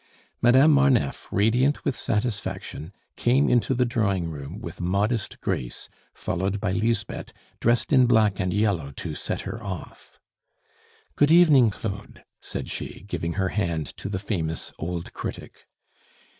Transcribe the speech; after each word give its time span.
Madame 0.41 0.71
Marneffe, 0.71 1.27
radiant 1.31 1.85
with 1.85 1.95
satisfaction, 1.95 2.91
came 3.15 3.47
into 3.47 3.75
the 3.75 3.85
drawing 3.85 4.31
room 4.31 4.57
with 4.59 4.81
modest 4.81 5.39
grace, 5.41 5.89
followed 6.11 6.59
by 6.59 6.71
Lisbeth 6.71 7.31
dressed 7.59 7.93
in 7.93 8.07
black 8.07 8.39
and 8.39 8.51
yellow 8.51 8.89
to 8.89 9.13
set 9.13 9.41
her 9.41 9.61
off. 9.63 10.17
"Good 11.15 11.29
evening, 11.31 11.69
Claude," 11.69 12.23
said 12.41 12.67
she, 12.67 13.01
giving 13.07 13.33
her 13.33 13.49
hand 13.49 13.95
to 13.97 14.09
the 14.09 14.17
famous 14.17 14.73
old 14.79 15.13
critic. 15.13 15.67